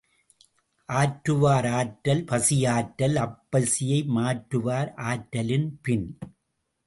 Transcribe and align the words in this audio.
ஆற்றுவார் 0.89 1.67
ஆற்றல் 1.71 2.23
பசியாற்றல் 2.23 3.17
அப்பசியை 3.17 3.99
மாற்றுவார் 4.07 4.93
ஆற்றலின் 5.03 5.79
பின். 5.81 6.07